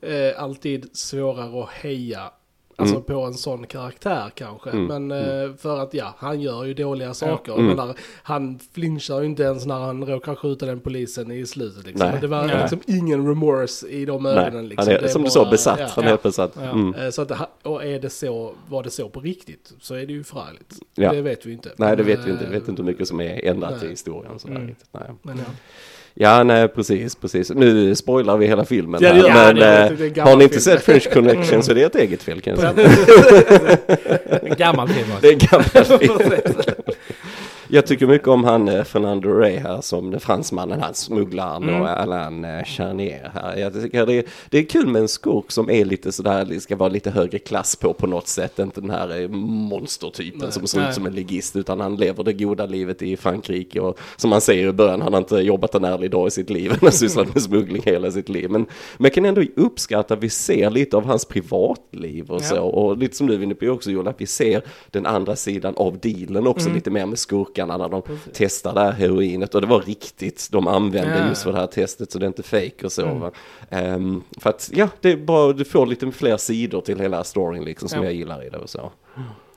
[0.00, 2.30] är eh, alltid svårare att heja
[2.76, 3.04] Alltså Mm.
[3.06, 4.70] på en sån karaktär kanske.
[4.70, 5.10] Mm, Men
[5.44, 7.52] eh, för att ja, han gör ju dåliga saker.
[7.52, 7.66] Mm.
[7.66, 11.86] Men där, han flinchar ju inte ens när han råkar skjuta den polisen i slutet.
[11.86, 12.12] Liksom.
[12.20, 12.58] Det var Nej.
[12.60, 14.32] liksom ingen remorse i de nej.
[14.36, 14.68] ögonen.
[14.68, 14.86] Liksom.
[14.88, 15.78] Han är, Det som du bara- sa, besatt.
[15.80, 15.86] ja.
[15.94, 16.52] Han är helt besatt.
[16.56, 16.62] Ja.
[16.70, 16.94] Mm.
[16.94, 20.12] Eh, Så att, och är det så, var det så på riktigt så är det
[20.12, 20.74] ju förargligt.
[20.94, 21.12] Ja.
[21.12, 21.70] Det vet vi inte.
[21.76, 22.44] Nej, det vet vi inte.
[22.44, 23.86] Vi eh, vet inte hur mycket som är ändrat nej.
[23.86, 24.38] i historien.
[24.38, 24.68] Sådär, Mm.
[24.68, 24.88] riktigt.
[24.92, 25.02] Nej.
[25.22, 25.40] Men
[26.14, 26.36] ja.
[26.38, 27.50] Ja, nej, precis, precis.
[27.50, 30.30] Nu spoilar vi hela filmen Ja, här, gör- men ja, det eh, det en gammal
[30.32, 30.62] har ni inte film.
[30.62, 32.88] sett French Connection så det är ett eget fel kan jag säga.
[34.42, 35.20] En gammal film också.
[35.20, 36.18] Det är en gammal film.
[37.74, 41.80] Jag tycker mycket om han eh, Fernando Rey här som den fransmannen, han smugglaren Mm.
[41.80, 43.56] och Alain Charnier här.
[43.56, 46.60] Jag tycker det är, det är kul med en skurk som är lite sådär, det
[46.60, 48.58] ska vara lite högre klass på på något sätt.
[48.58, 50.52] Inte den här eh, monstertypen Nej.
[50.52, 50.88] som ser Nej.
[50.88, 54.40] ut som en ligist utan han lever det goda livet i Frankrike och som man
[54.40, 56.70] säger i början, han har inte jobbat en ärlig dag i sitt liv.
[56.70, 58.50] Han har sysslat med smuggling hela sitt liv.
[58.50, 58.66] Men,
[58.98, 62.44] jag kan ändå uppskatta att vi ser lite av hans privatliv och Ja.
[62.44, 62.62] så.
[62.62, 65.74] Och lite som du är inne på också Joel, att vi ser den andra sidan
[65.76, 66.74] av dealen också Mm.
[66.76, 67.18] lite mer med
[67.64, 71.28] skurkarna när de testar det här heroinet och det var riktigt de använde Ja.
[71.28, 73.06] just för det här testet så det är inte fake och så.
[73.06, 73.30] Mm.
[73.70, 77.64] Ehm, för att ja, det är bara, du får lite fler sidor till hela storyn
[77.64, 78.04] liksom som Ja.
[78.04, 78.90] jag gillar i det och så.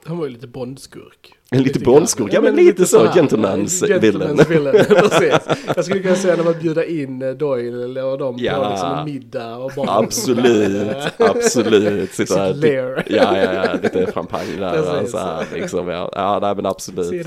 [0.08, 1.34] Han var ju lite Bondskurk.
[1.50, 1.94] En lite grann.
[1.94, 4.36] Bondskurk, ja, men lite så, här, gentleman's villain.
[4.88, 5.34] Precis.
[5.76, 8.54] Jag skulle kunna säga när man bjuder in eh, Doyle och dem Ja.
[8.64, 9.90] på liksom en middag och bara...
[9.90, 12.10] Absolut, absolut.
[12.10, 13.04] Sitta här, lair.
[13.06, 15.06] ja, ja, ja, lite champagne där.
[15.06, 17.26] Så här, liksom, ja, ja, nej men absolut.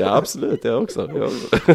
[0.00, 1.10] Ja, absolut, jag också.
[1.14, 1.56] Jag också.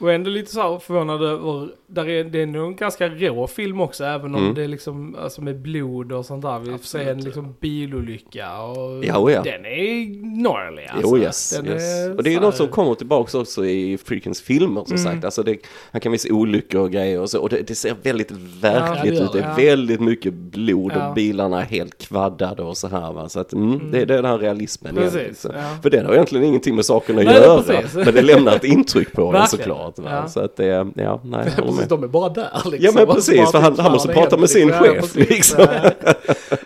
[0.00, 3.46] Och ändå lite så här förvånad över, där är, det är nog en ganska rå
[3.46, 4.54] film också, även om Mm.
[4.54, 6.58] det är liksom, alltså med blod och sånt där.
[6.58, 9.42] Vi får se en liksom bilolycka och Ja, oh ja.
[9.42, 11.16] den är gnarly alltså.
[11.16, 11.82] Jo, yes, yes.
[12.06, 15.12] är Och det är ju något som kommer tillbaka också i Freakens filmer som Mm.
[15.12, 15.24] sagt.
[15.24, 15.58] Alltså det,
[15.92, 17.40] han kan visa olyckor och grejer och så.
[17.40, 18.30] Och det, det ser väldigt
[18.60, 19.32] verkligt Ja, ut.
[19.32, 23.28] Det är väldigt mycket blod och bilarna är helt kvaddade och så här va.
[23.28, 25.46] Så att mm, det, det är den här realismen Precis.
[25.82, 27.62] För den har egentligen ingenting med saken att Nej, göra.
[27.62, 27.94] precis.
[27.94, 29.68] Men det lämnar ett intryck på den Verkligen.
[29.96, 30.12] Såklart.
[30.12, 30.20] Va?
[30.22, 30.28] Ja.
[30.28, 32.78] Så att det, ja, nej, håller Precis, de är bara där liksom.
[32.80, 35.28] Ja, men precis, för han- han måste prata med sin chef, precis.
[35.30, 35.66] liksom.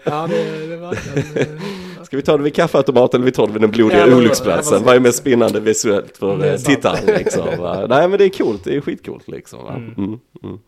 [0.04, 0.74] Ja, det, det
[1.40, 1.46] eh,
[2.02, 4.16] Ska vi ta det vid kaffeautomaten eller vi tar det vid den blodiga Ja, var-
[4.16, 4.78] olycksplatsen?
[4.78, 7.42] var Vad är mest spännande visuellt för eh, tittaren liksom?
[7.58, 7.86] Va?
[7.88, 9.64] Nej men det är coolt, det är skitcoolt liksom.
[9.64, 9.74] Va?
[9.74, 9.94] Mm.
[9.98, 10.18] Mm.
[10.44, 10.58] Mm.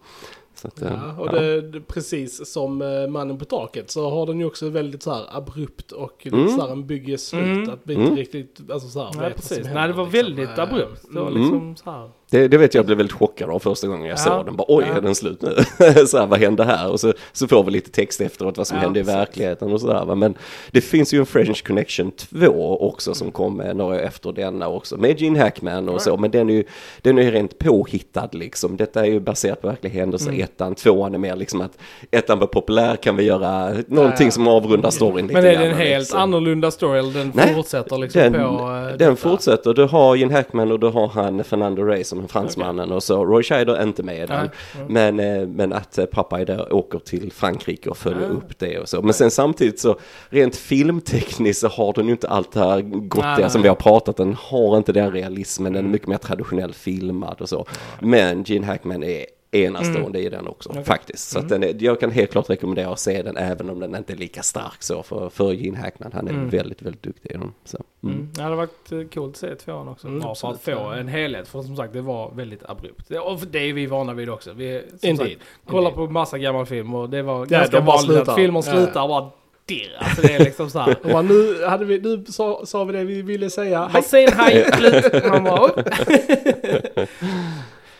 [0.62, 1.32] Att, eh, Ja, och ja.
[1.32, 5.14] det, det, precis som eh, Mannen på taket så har den ju också väldigt så
[5.14, 6.48] här abrupt och lite Mm.
[6.48, 7.42] så här en bygge slut.
[7.44, 7.70] Mm.
[7.70, 8.06] Att vi Mm.
[8.06, 9.56] inte riktigt, alltså så här, Nej, precis.
[9.58, 10.22] händer, Nej, det var liksom.
[10.24, 11.04] väldigt abrupt.
[11.12, 11.40] Det var mm.
[11.42, 12.10] liksom så här.
[12.34, 14.22] Det, det vet jag, blev väldigt chockad av första gången jag Ja.
[14.22, 14.56] såg den.
[14.56, 14.96] Bara, oj, Ja.
[14.96, 15.54] är den slut nu?
[16.06, 16.90] så här, vad hände här?
[16.90, 19.80] Och så, så får vi lite text efteråt vad som Ja, hände i verkligheten och
[19.80, 20.04] sådär.
[20.04, 20.14] va.
[20.14, 20.34] Men
[20.70, 24.96] det finns ju en French Connection 2 också som kom eh, några efter denna också.
[24.96, 26.16] Med Gene Hackman och så.
[26.16, 26.64] Men den är ju,
[27.02, 28.76] den är rent påhittad liksom.
[28.76, 30.28] Detta är ju baserat på verkliga händelser.
[30.28, 30.40] Mm.
[30.42, 31.78] Ettan, tvåan är mer liksom att
[32.10, 35.64] ettan var populär kan vi göra någonting som avrundar storyn lite Men är det grann,
[35.64, 36.20] en helt liksom.
[36.20, 39.16] annorlunda story eller den Nej, fortsätter liksom den, på eh, den detta?
[39.16, 43.24] fortsätter, du har Gene Hackman och du har han Fernando Rey som fransmannen och så
[43.24, 44.48] Roy Scheider är inte med i den.
[44.88, 48.28] Men, eh, men att eh, pappa där åker till Frankrike och följer Ja.
[48.28, 49.02] upp det och så.
[49.02, 53.48] Men sen samtidigt så rent filmtekniskt så har den ju inte allt det här gottiga
[53.50, 54.16] som vi har pratat.
[54.16, 57.66] Den har inte den realismen, den är mycket mer traditionell filmad och så.
[58.00, 60.84] Men Gene Hackman är enastående i den också Okej.
[60.84, 61.30] faktiskt.
[61.30, 63.94] Så att den är, jag kan helt klart rekommendera att se den även om den
[63.96, 66.10] inte är lika stark så för, för Gene Hackman.
[66.14, 66.48] Han är Mm.
[66.48, 67.52] väldigt, väldigt duktig i den.
[67.64, 67.78] Så.
[68.02, 68.14] Mm.
[68.16, 68.28] Mm.
[68.32, 70.06] Ja, det hade varit eh, coolt att se tvåan också.
[70.06, 71.48] Mm, Bara för att få en helhet.
[71.48, 73.08] För som sagt, det var väldigt abrupt.
[73.08, 74.52] Det- Och det är vi vana vid också.
[74.52, 75.28] Vi som Indeed.
[75.30, 76.06] sagt, kollar Indeed.
[76.06, 79.08] på massa gammal film och det var Ja, ganska vanligt att filmer Ja, slutar och
[79.08, 79.30] bara
[79.66, 79.96] dirr.
[79.98, 80.96] Alltså det är liksom så här.
[81.12, 83.90] Bara, nu, hade vi, nu sa, sa vi det vi ville säga.
[83.92, 85.24] Hej, sen hej, slut.
[85.30, 85.70] Man bara.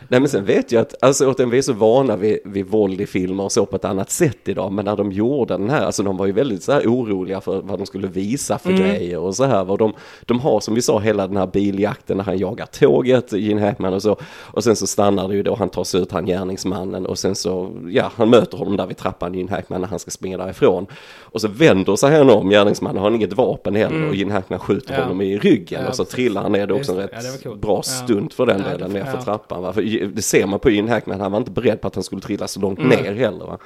[0.09, 3.01] Nej men sen vet jag att, alltså återigen vi är så vana vid, vid våld
[3.01, 4.73] i filmer och så på ett annat sätt idag.
[4.73, 7.61] Men när de gjorde den här, alltså de var ju väldigt så här oroliga för
[7.63, 8.83] vad de skulle visa för Mm.
[8.83, 9.71] grejer och så här.
[9.71, 9.93] Och de,
[10.27, 13.95] de har som vi sa hela den här biljakten när han jagar tåget, Gene Hackman
[13.95, 14.17] och så.
[14.41, 17.07] Och sen så stannar det ju då, han tar sig ut, han gärningsmannen.
[17.07, 20.11] Och sen så, ja han möter honom där vid trappan, Gene Hackman, när han ska
[20.11, 20.87] springa därifrån.
[21.21, 23.97] Och så vänder sig han om, gärningsmannen har inget vapen heller.
[23.97, 24.09] Mm.
[24.09, 25.03] Och Gene Hackman skjuter Ja.
[25.03, 25.81] honom i ryggen.
[25.83, 26.15] Ja, och så precis.
[26.17, 27.11] trillar han ner, det är också en rätt
[27.45, 29.63] Ja, bra stunt för den Ja, delen, ner för trappan.
[29.63, 29.73] Va?
[29.73, 32.21] För det ser man på Gene Hackman, han var inte beredd på att han skulle
[32.21, 32.89] trilla så långt Mm.
[33.03, 33.47] ner heller.
[33.47, 33.59] Va?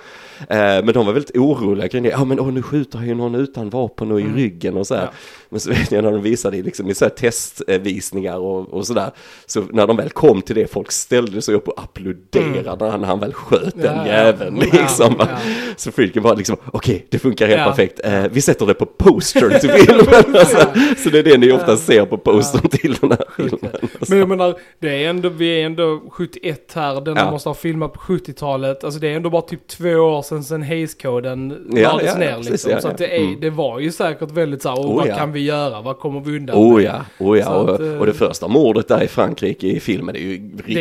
[0.48, 2.08] Eh, men de var väldigt oroliga kring det.
[2.08, 4.94] Ja men åh, nu skjuter han ju någon utan vapen och i ryggen och så
[4.94, 5.02] här.
[5.02, 5.14] Mm.
[5.47, 5.47] Ja.
[5.48, 8.86] Men så vet jag när de visade det liksom, i så här testvisningar och, och
[8.86, 9.10] sådär.
[9.46, 13.20] Så när de väl kom till det, folk ställde sig upp och applåderade när han,
[13.20, 14.06] väl sköt den Mm.
[14.06, 14.24] Ja, ja.
[14.24, 14.58] jäveln.
[14.72, 15.14] Ja, Liksom.
[15.18, 15.26] ja.
[15.76, 18.00] Så Freaken var liksom, okej det funkar helt perfekt.
[18.04, 20.06] Eh, vi sätter det på postern till filmen.
[20.38, 20.58] alltså,
[20.96, 23.70] så det är det ni ofta ser på postern till den här filmen.
[23.82, 23.88] Alltså.
[24.08, 27.92] Men jag menar, det är ändå, vi är ändå 71 här, den måste ha filmat
[27.92, 28.84] på 70-talet.
[28.84, 32.80] Alltså det är ändå bara typ två år sedan sen Hayes-koden lades ner liksom.
[32.80, 33.40] så det, är, Mm.
[33.40, 35.80] det var ju säkert väldigt så här, oh, vad kan vi göra?
[35.80, 37.44] Vad kommer vi undan Oh ja, oh ja.
[37.44, 40.32] Så Och, att, eh, och det första mordet där i Frankrike i filmen är ju
[40.66, 40.74] riktigt,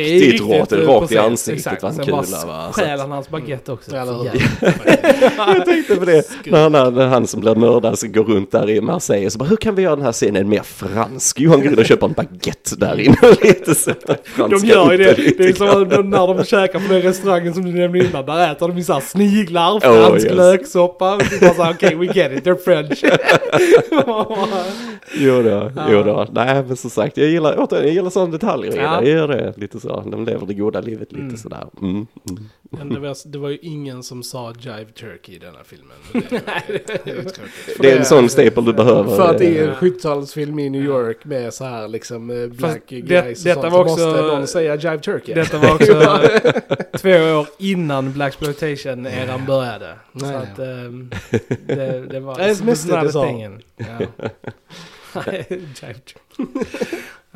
[0.47, 1.83] Det är rått, rakt i ansiktet exakt.
[1.83, 2.17] en Sen kula
[2.47, 2.67] bara.
[2.71, 3.91] Så stjäl han hans baguette också.
[3.95, 4.25] Jävlar.
[5.55, 8.69] Jag tänkte på det, när han, när han som blir mördad så går runt där
[8.69, 11.39] i Marseille så bara, hur kan vi göra den här scenen mer fransk?
[11.39, 13.91] Johan går in och köper en baguette där inne lite så
[14.35, 15.13] De gör ju det.
[15.37, 18.25] Det är som de- när de käkar på den restaurangen som du nämnde innan.
[18.25, 20.35] Där äter de ju såhär sniglar, Oh, fransk yes.
[20.35, 21.15] löksoppa.
[21.15, 23.03] Och är bara såhär, okej we get it, they're French.
[25.15, 26.27] Jo då, jo då.
[26.31, 29.01] Nej men som sagt, jag gillar, återigen, jag gillar sådana detaljer i Ja.
[29.01, 29.09] det.
[29.09, 30.03] Jag gör det lite så.
[30.11, 31.37] De lever det goda livet lite Mm.
[31.37, 31.67] sådär.
[31.81, 32.07] Mm, mm.
[32.69, 35.97] Men det, var, det var ju ingen som sa Jive Turkey i denna filmen.
[36.11, 36.21] Men
[36.67, 37.81] Det, det, är.
[37.81, 39.15] Det en sån staple du behöver.
[39.15, 42.81] För att det är en 70-talsfilm i New York med så här liksom eh, black
[42.87, 43.73] det- guys och detta sånt.
[43.73, 45.35] var så också- måste någon säga Jive Turkey.
[45.35, 45.93] Detta var också
[46.97, 49.93] två år innan Blaxploitation-eran började.
[50.19, 50.35] Så Nej.
[50.35, 51.09] att ehm,
[51.67, 52.35] det, det var...
[52.37, 53.23] Det är mest det så.
[53.23, 53.63] thing.
[53.77, 53.99] Ja.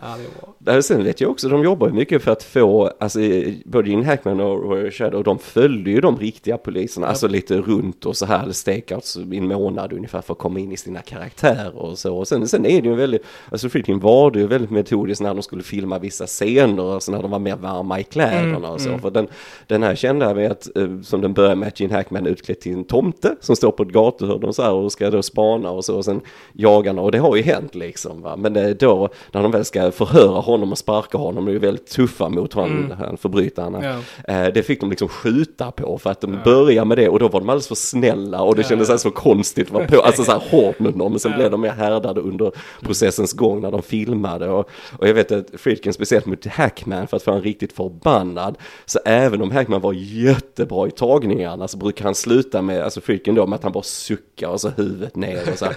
[0.03, 0.81] Ja, det var...
[0.81, 3.19] Sen vet jag också, de jobbar ju mycket för att få, alltså
[3.65, 8.05] både Gene Hackman och Roy Shadow, de följde ju de riktiga poliserna, alltså lite runt
[8.05, 11.77] och så här, stakeouts i en månad ungefär för att komma in i sina karaktärer
[11.77, 12.17] och så.
[12.17, 15.33] Och sen, sen är det ju väldigt, alltså Friedkin var det ju väldigt metodiskt när
[15.33, 18.81] de skulle filma vissa scener, alltså när de var mer varma i kläderna Mm, och
[18.81, 18.89] så.
[18.89, 19.01] mm.
[19.01, 19.27] För den,
[19.67, 22.59] den här kände jag med att, eh, som den börjar med att Gene Hackman utklädd
[22.59, 25.71] till en tomte som står på ett gatuhörn och så här och ska då spana
[25.71, 26.21] och så och sen
[26.53, 28.35] jagarna och det har ju hänt liksom va.
[28.37, 31.59] Men eh, då när de väl ska förhöra honom och sparka honom, de är ju
[31.59, 32.97] väldigt tuffa mot honom, Mm.
[32.97, 33.75] han förbrytaren.
[34.27, 37.27] Eh, det fick de liksom skjuta på för att de började med det och då
[37.27, 40.23] var de alldeles för snälla och det Ja, kändes så, konstigt att vara på, alltså
[40.23, 41.11] så här hårt mot dem.
[41.11, 42.51] Men sen blev de mer härdade under
[42.81, 47.17] processens gång när de filmade och, och jag vet att Friedkin speciellt mot Hackman för
[47.17, 48.57] att få han riktigt förbannad.
[48.85, 53.35] Så även om Hackman var jättebra i tagningarna så brukar han sluta med, alltså Friedkin
[53.35, 55.75] då med att han bara suckar och så huvudet ner och så här,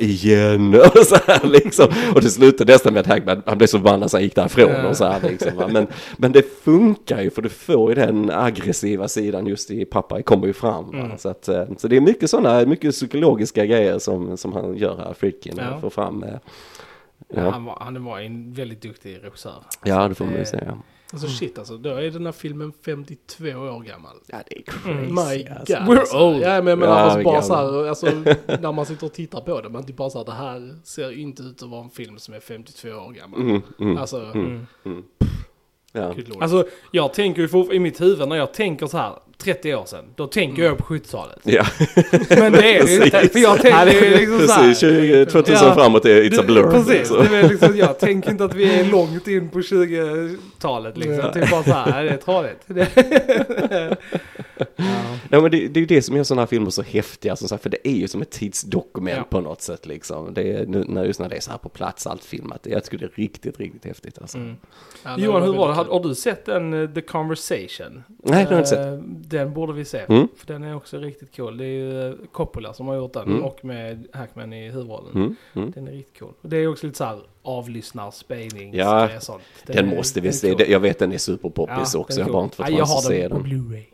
[0.02, 1.86] igen och så här liksom.
[2.14, 4.86] Och det slutade nästan med att Hackman, han blev så förbannad så han gick därifrån
[4.86, 5.56] och så här liksom.
[5.56, 5.68] va.
[5.72, 5.86] Men,
[6.16, 10.46] men det funkar ju för du får ju den aggressiva sidan just i pappa kommer
[10.46, 10.90] ju fram.
[10.90, 11.18] Va?
[11.18, 14.96] Så, att, eh, så det är mycket sådana, mycket psykologiska grejer som, som han gör
[14.96, 15.74] här, Friedkin, Ja.
[15.74, 16.22] och får fram.
[16.22, 16.28] eh,
[17.34, 19.62] Ja, Han, var, han var en väldigt duktig regissör.
[19.84, 20.78] ja det får man ju Eh, säga.
[21.12, 24.16] Alltså shit alltså, då är den här filmen 52 år gammal.
[24.26, 25.16] Ja, det är Mm.
[25.16, 25.38] crazy.
[25.38, 25.74] My alltså.
[25.74, 25.82] God.
[25.96, 26.18] We're alltså.
[26.18, 26.42] old.
[26.42, 28.06] Ja men menar Ja, alltså, bara så här, alltså
[28.60, 31.18] när man sitter och tittar på det, man typ bara så här, det här ser
[31.18, 33.40] inte ut att vara en film som är 52 år gammal.
[33.40, 34.66] Mm, mm, Alltså, Mm.
[35.92, 36.12] ja.
[36.12, 36.42] good lord.
[36.42, 40.04] Alltså, jag tänker ju i mitt huvud när jag tänker så här 30 år sedan,
[40.16, 41.38] då tänker jag på 70-talet.
[41.42, 41.64] ja,
[42.28, 44.62] Men det är det ju inte, för jag tänker ju liksom så här.
[44.68, 44.80] precis.
[44.80, 45.74] 20, 2000 Ja.
[45.74, 46.70] framåt är It's a blur.
[46.70, 51.14] Precis, det är liksom, jag tänker inte att vi är långt in på 20-talet liksom.
[51.16, 51.32] Ja.
[51.32, 52.60] Typ bara så här, det är tradigt.
[54.58, 54.84] Det-
[55.30, 57.48] Ja men det, det är ju det som gör sådana här filmer så häftiga som
[57.48, 59.24] sagt, för det är ju som ett tidsdokument Ja.
[59.30, 60.34] på något sätt liksom.
[60.34, 62.84] Det är, nu, när, just när det är så här på plats allt filmat, jag
[62.84, 64.38] tycker det är riktigt, riktigt häftigt alltså.
[64.38, 64.56] Mm.
[65.04, 65.74] Ja, Johan, hur var det?
[65.74, 68.02] Har, har du sett den eh, The Conversation?
[68.06, 68.78] Nej, det har jag inte sett.
[68.86, 69.98] Eh, Den borde vi se.
[70.08, 70.28] Mm.
[70.36, 71.56] För den är också riktigt cool.
[71.56, 73.44] Det är ju eh, Coppola som har gjort den Mm.
[73.44, 75.12] och med Hackman i huvudrollen.
[75.14, 75.70] Mm, mm.
[75.74, 76.32] Den är riktigt cool.
[76.42, 79.42] Det är också lite så här avlyssnar, spelnings, Ja, sånt.
[79.66, 80.62] Den är- måste vi se, cool.
[80.68, 82.32] Jag vet den är superpoppis Ja, också, den är jag har cool.
[82.32, 83.46] bara inte fått Ja, Jag chans att har se den på den.
[83.46, 83.84] Blu-ray.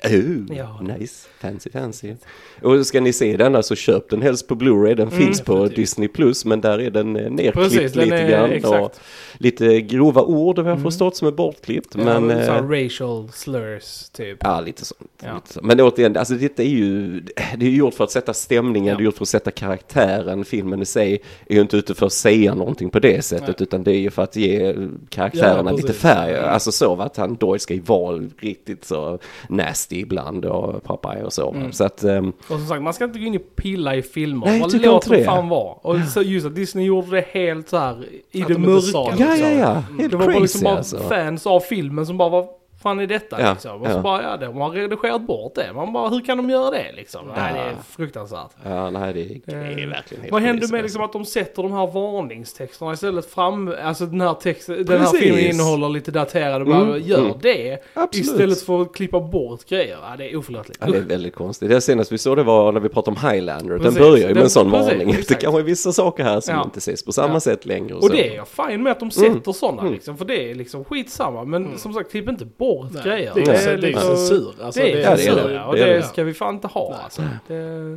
[0.57, 2.15] Ja, nice, fancy fancy.
[2.63, 5.67] Och ska ni se den så köp den helst på Blu-ray, den Mm, finns på.
[5.67, 8.83] Disney Plus men där är den eh, nerklippt Precis, lite är grann.
[8.83, 8.93] Och
[9.39, 10.85] lite grova ord har jag Mm.
[10.85, 11.95] förstått som är bortklippt.
[11.99, 14.39] Ja, men, eh, racial slurs typ.
[14.41, 15.11] Ja, lite sånt.
[15.23, 15.35] Ja.
[15.35, 15.61] Lite så.
[15.63, 17.21] Men återigen, alltså detta är ju,
[17.57, 18.97] det är ju gjort för att sätta stämningen, Ja.
[18.97, 20.45] det är gjort för att sätta karaktären.
[20.45, 23.57] Filmen i sig är ju inte ute för att säga någonting på det sättet, Nej.
[23.59, 24.75] utan det är ju för att ge
[25.09, 26.37] karaktärerna Ja, lite färg.
[26.37, 31.33] Alltså så att han Doyle ska ju vara riktigt så nasty ibland och pappa och
[31.33, 31.51] så.
[31.51, 31.73] Mm.
[31.73, 34.47] Så att, ehm, Och som sagt, man ska inte gå in och pilla i filmer.
[34.47, 35.25] Nej, Bara tycker låt inte dem det.
[35.25, 35.73] fan vara.
[35.73, 39.05] Och så just att Disney gjorde det helt så här i Att det de sa
[39.11, 39.25] mörka.
[39.25, 40.99] ja, ja, ja, helt Det var liksom crazy bara alltså.
[40.99, 42.47] fans av filmen som bara var
[42.85, 43.81] fan är detta Ja, liksom?
[43.83, 44.01] Och så ja.
[44.03, 45.73] bara, ja, de har redigerat bort det.
[45.75, 47.21] Man bara, hur kan de göra det liksom?
[47.37, 48.51] Nej, det är fruktansvärt.
[48.65, 50.83] Ja, nej, det, det är Eh, verkligen helt Vad händer med alltså.
[50.83, 55.07] liksom att de sätter de här varningstexterna istället fram, alltså den här texten, den här
[55.07, 57.33] filmen innehåller lite daterade, bara Mm, gör mm.
[57.43, 57.79] det.
[57.95, 58.27] Absolut.
[58.27, 59.99] Istället för att klippa bort grejer.
[60.11, 60.79] Ja, det är oförlåtligt.
[60.81, 61.69] Ja, det är väldigt konstigt.
[61.69, 63.79] Det senaste vi såg det var när vi pratade om Highlander.
[63.79, 63.95] Precis.
[63.95, 65.09] Den börjar ju med en sån precis, varning.
[65.13, 65.43] Det exakt.
[65.43, 66.65] kanske är vissa saker här som Ja.
[66.65, 67.41] inte ses på samma Ja.
[67.41, 67.95] sätt längre.
[67.95, 68.09] Och så.
[68.09, 69.53] det är jag fine med att de sätter Mm.
[69.53, 69.93] sådana Mm.
[69.93, 71.45] liksom, för det är liksom skitsamma.
[71.45, 73.33] Men som sagt, klipp inte bort Nej, grejer.
[73.35, 74.55] Det är, det är liksom- censur.
[74.63, 75.55] Alltså, det är Ja, det är censur, det.
[75.55, 76.03] ja, och Det är det det.
[76.03, 77.01] ska vi fan inte ha Nej.
[77.05, 77.23] alltså.
[77.49, 77.55] Det,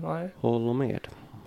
[0.07, 0.29] nej.
[0.37, 0.99] Håller med.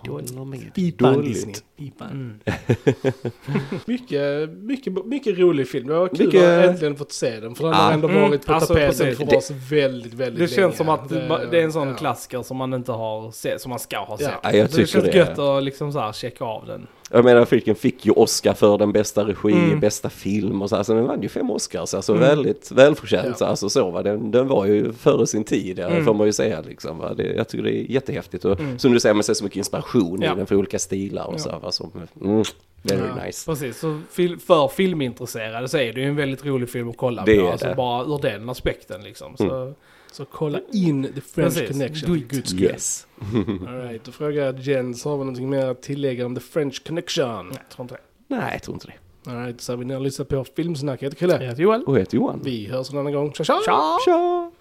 [0.07, 0.73] Håller med.
[0.75, 2.09] Pipan.
[2.11, 2.39] Mm.
[3.85, 5.87] Mycket, mycket, mycket rolig film.
[5.87, 7.55] Det var kul Mycket- att äntligen fått se den.
[7.55, 10.45] För den har ändå Mm, varit på alltså, tapeten för Det- oss väldigt, väldigt Det
[10.45, 10.47] länge.
[10.47, 11.95] känns som att det, det är en sån ja.
[11.95, 14.27] klassiker som man inte har sett, som man ska ha sett.
[14.27, 14.39] Ja.
[14.43, 15.17] Ja, jag Så det tycker känns det.
[15.17, 16.87] gött att liksom så här checka av den.
[17.13, 19.79] Jag menar, filmen fick ju Oscar för den bästa regi, Mm.
[19.79, 20.75] bästa film och så.
[20.75, 21.93] Alltså den vann ju fem Oscars.
[21.93, 22.27] Alltså Mm.
[22.27, 23.27] väldigt välförtjänt.
[23.29, 23.35] Ja.
[23.35, 24.03] Så, alltså så va.
[24.03, 26.05] Den, den var ju före sin tid, ja, Mm.
[26.05, 26.97] får man ju säga liksom.
[26.97, 27.13] Va?
[27.13, 28.45] Det, jag tycker det är jättehäftigt.
[28.45, 28.79] Och Mm.
[28.79, 30.33] som du säger, man ser så mycket inspiration Ja.
[30.33, 31.37] i den för olika stilar och Ja.
[31.39, 31.49] så.
[31.63, 31.89] Alltså,
[32.21, 32.43] mm,
[32.83, 33.25] very Ja.
[33.25, 33.51] nice.
[33.51, 33.99] Precis, så
[34.47, 37.47] för filmintresserade så är det ju en väldigt rolig film att kolla Det på.
[37.47, 37.75] Alltså det.
[37.75, 39.37] bara ur den aspekten liksom.
[39.37, 39.73] Så,
[40.11, 41.71] Så kolla in The French Precis.
[41.71, 42.27] Connection Do för it.
[42.31, 42.61] guds skull.
[42.63, 43.07] Yes.
[43.67, 46.83] All right, då frågar jag Jens, har vi någonting mer att tillägga om The French
[46.87, 47.47] Connection?
[47.47, 48.01] nej, jag tror inte det.
[48.35, 49.31] Nej, jag tror inte det.
[49.31, 51.01] All right, så har vi ni har lyssnat på Filmsnack.
[51.01, 51.33] Jag heter Chrille.
[51.33, 51.83] Jag heter Joel.
[51.83, 52.41] Och jag heter Johan.
[52.43, 53.33] Vi hörs en annan gång.
[53.33, 53.59] Tja tja!
[53.65, 53.97] Tja!
[54.05, 54.51] Tja!